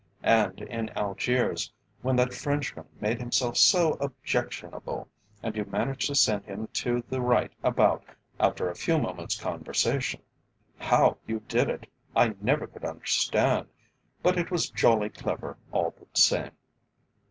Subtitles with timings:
[0.23, 5.07] And in Algiers, when that Frenchman made himself so objectionable
[5.43, 8.03] and you managed to send him to the right about
[8.39, 10.23] after a few moments' conversation.
[10.79, 13.67] How you did it I never could understand,
[14.23, 16.49] but it was jolly clever all the same."